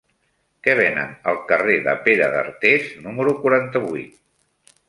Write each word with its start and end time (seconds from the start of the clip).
Què 0.67 0.73
venen 0.79 1.11
al 1.33 1.37
carrer 1.51 1.77
de 1.89 1.95
Pere 2.07 2.31
d'Artés 2.37 2.91
número 3.07 3.35
quaranta-vuit? 3.45 4.21